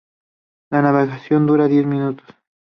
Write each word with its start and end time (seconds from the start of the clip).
La 0.71 0.81
navegación 0.81 1.45
dura 1.45 1.67
diez 1.67 1.85
minutos. 1.85 2.25